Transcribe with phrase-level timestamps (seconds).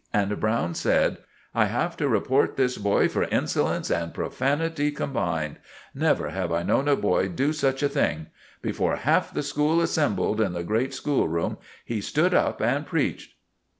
[0.11, 1.19] And Browne said—
[1.53, 5.57] "I have to report this boy for insolence and profanity combined.
[5.93, 8.25] Never have I known a boy do such a thing.
[8.63, 13.35] Before half the school assembled in the great school room he stood up and preached."